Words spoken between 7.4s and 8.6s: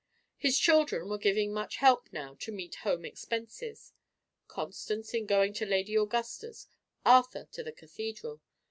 to the Cathedral.